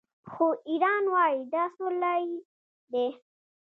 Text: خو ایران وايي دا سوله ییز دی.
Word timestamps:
خو 0.31 0.45
ایران 0.69 1.03
وايي 1.13 1.39
دا 1.53 1.63
سوله 1.75 2.11
ییز 2.21 2.41
دی. 2.91 3.07